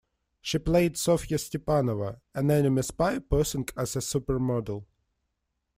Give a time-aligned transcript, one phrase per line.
[0.41, 4.83] She played "Sofia Stepanova", an enemy spy posing as a supermodel.